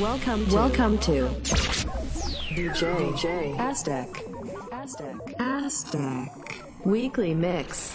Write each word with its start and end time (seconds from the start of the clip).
Welcome 0.00 0.46
to, 0.46 0.54
Welcome 0.54 0.98
to 1.00 1.28
DJ, 2.48 3.12
DJ 3.12 3.58
Aztec. 3.58 4.08
Aztec. 4.72 5.14
Aztec. 5.38 6.30
Weekly 6.84 7.34
Mix. 7.34 7.94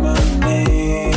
my 0.00 0.64
name 0.64 1.09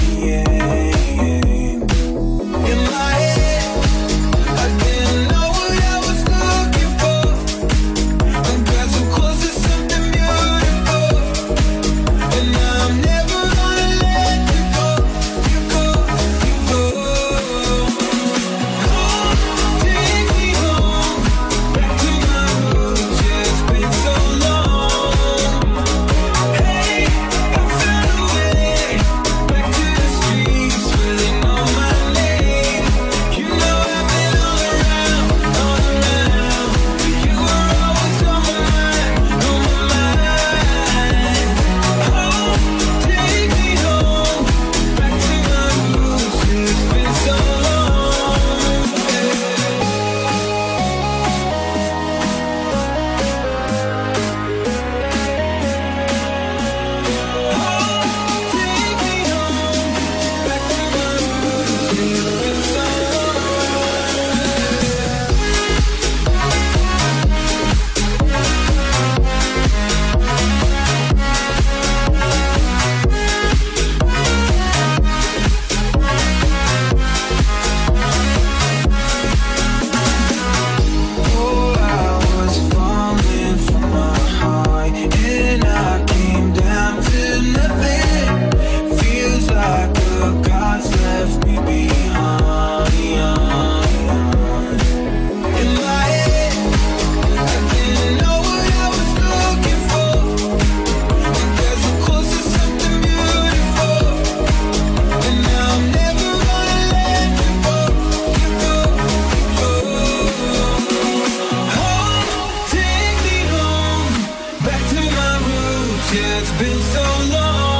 been 116.59 116.79
so 116.81 117.03
long. 117.31 117.72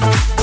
Hand 0.00 0.37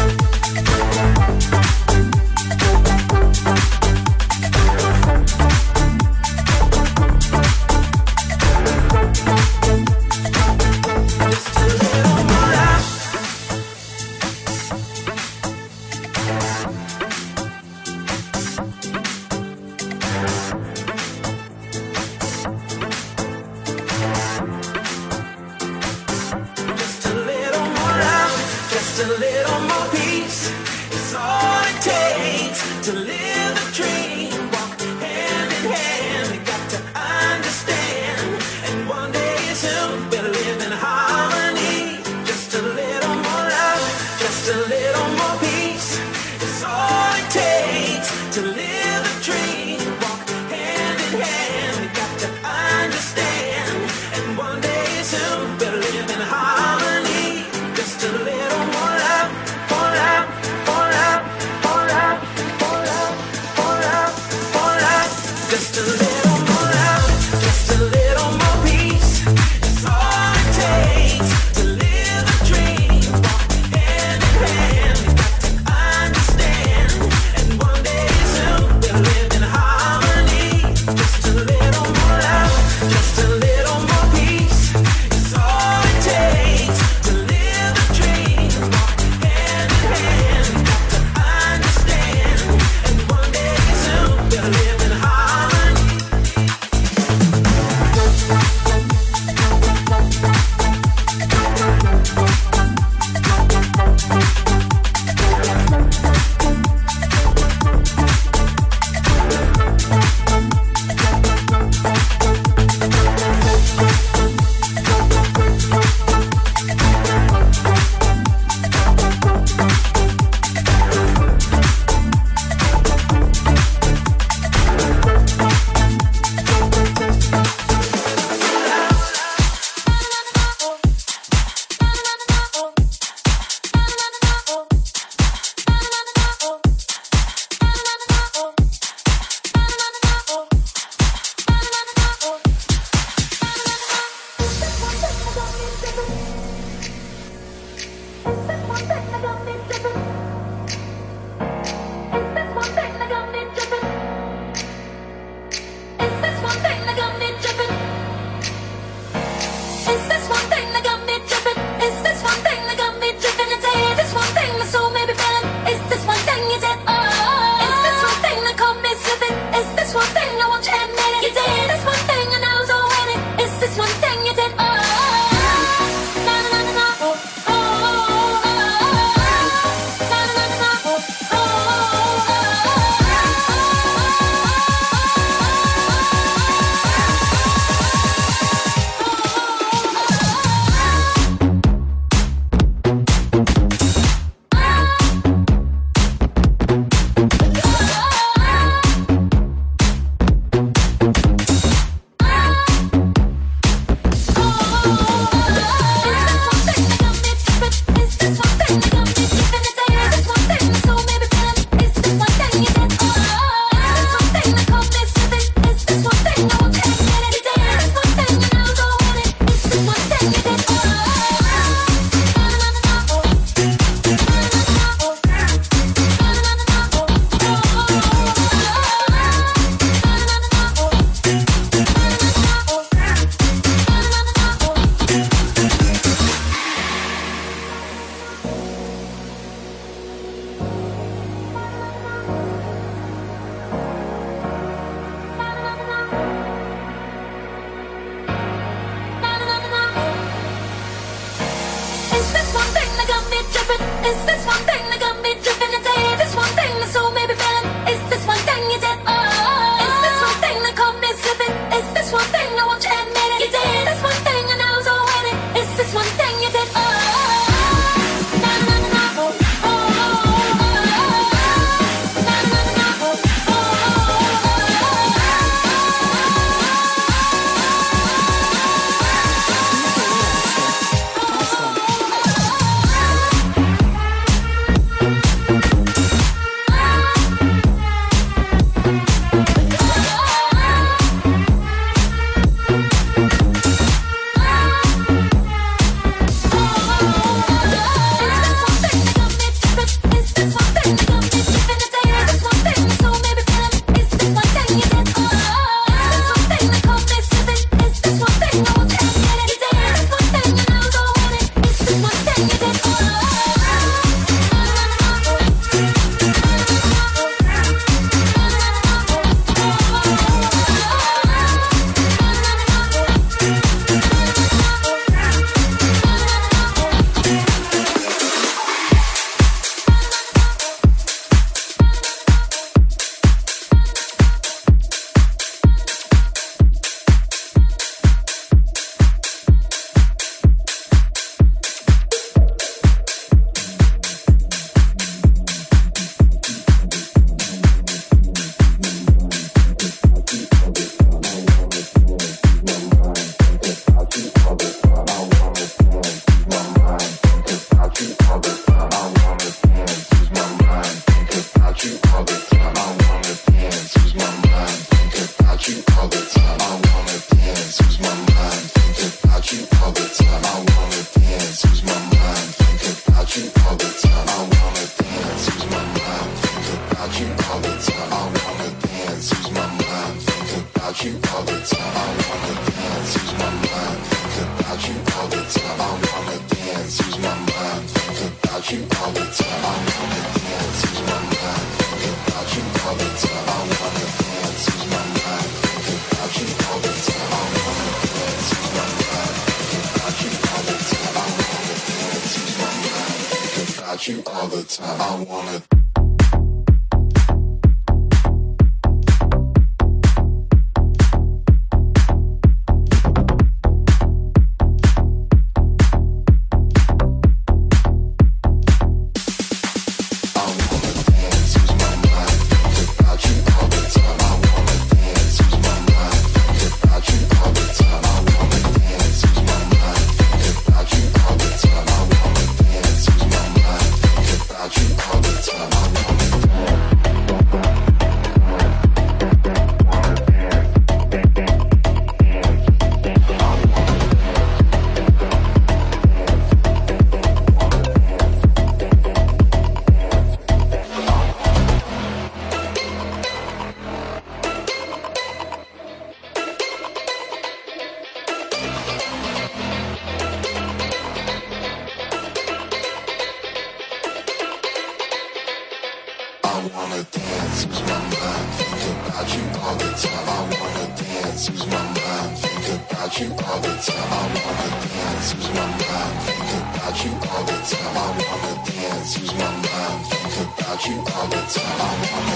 I 470.35 470.41
wanna 470.51 470.85
dance, 470.98 471.50
use 471.50 471.65
my 471.67 471.81
mind, 471.95 472.37
think 472.37 472.65
about 472.81 473.19
you 473.19 473.27
all 473.48 473.59
the 473.61 473.74
time. 473.87 474.11
I 474.11 474.24
wanna 474.35 474.69
dance, 474.83 475.33
use 475.33 475.50
my 475.55 475.65
mind, 475.65 476.15
think 476.25 476.50
about 476.59 476.95
you 477.03 477.11
all 477.31 477.43
the 477.50 477.57
time. 477.71 477.95
I 477.95 478.07
wanna 478.19 478.53
dance, 478.67 479.17
use 479.17 479.33
my 479.33 479.50
mind, 479.65 480.00
think 480.11 480.35
about 480.50 480.85
you 480.87 480.98
all 481.15 481.27
the 481.27 481.41
time. 481.55 481.79
I 481.79 481.93
wanna. 482.11 482.35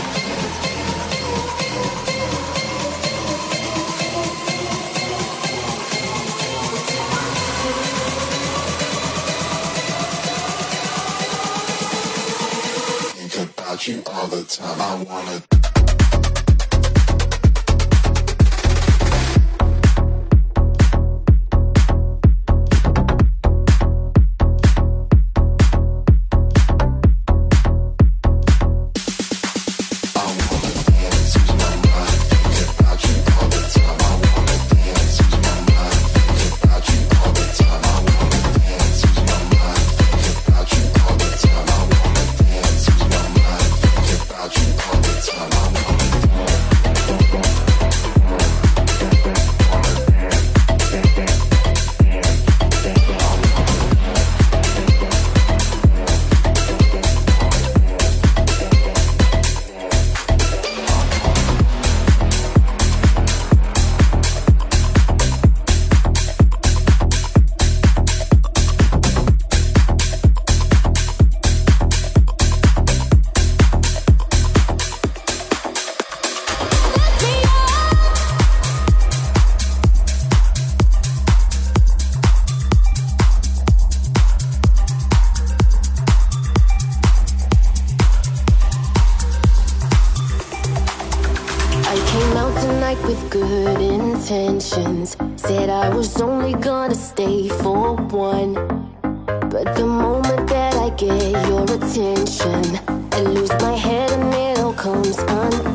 Think 13.15 13.49
about 13.49 13.88
you 13.88 14.01
all 14.07 14.27
the 14.27 14.43
time 14.43 14.81
I 14.81 15.03
wanna 15.03 15.59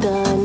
done. 0.00 0.43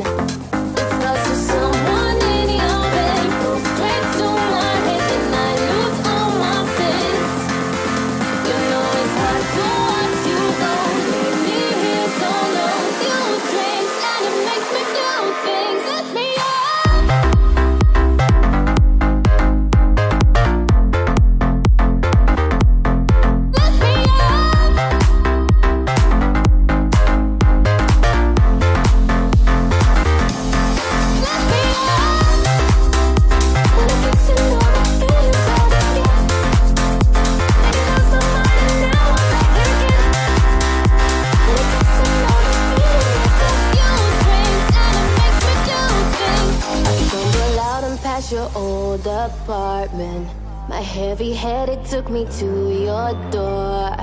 me 52.20 52.26
to 52.38 52.84
your 52.84 53.12
door. 53.30 53.96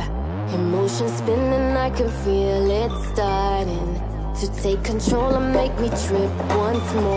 Emotion 0.53 1.07
spinning, 1.09 1.77
I 1.77 1.89
can 1.89 2.09
feel 2.23 2.71
it 2.83 2.91
starting 3.13 3.89
to 4.39 4.61
take 4.61 4.83
control 4.83 5.35
and 5.35 5.53
make 5.53 5.77
me 5.79 5.89
trip 5.89 6.31
once 6.55 6.93
more. 6.93 7.16